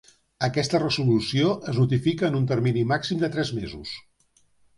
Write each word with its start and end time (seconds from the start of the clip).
Aquesta 0.45 0.79
resolució 0.83 1.51
es 1.73 1.81
notifica 1.81 2.31
en 2.31 2.39
un 2.41 2.49
termini 2.53 2.87
màxim 2.93 3.21
de 3.27 3.31
tres 3.37 3.53
mesos. 3.61 3.95